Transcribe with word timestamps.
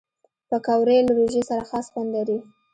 پکورې 0.49 0.97
له 1.07 1.11
روژې 1.17 1.41
سره 1.49 1.63
خاص 1.69 1.85
خوند 1.91 2.09
لري 2.15 2.37